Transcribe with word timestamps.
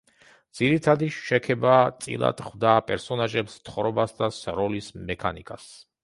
ძირითადი 0.59 1.09
შექება 1.17 1.73
წილად 2.05 2.41
ხვდა 2.47 2.71
პერსონაჟებს, 2.87 3.57
თხრობას 3.69 4.15
და 4.23 4.31
სროლის 4.39 4.89
მექანიკას. 5.11 5.69